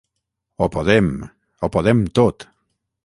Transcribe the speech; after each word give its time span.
Ho 0.63 0.67
podem, 0.75 1.11
ho 1.61 1.69
podem 1.77 2.03
tot! 2.21 2.49